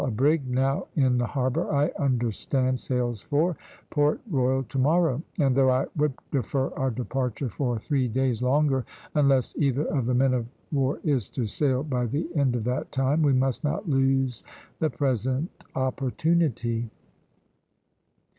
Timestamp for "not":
13.63-13.87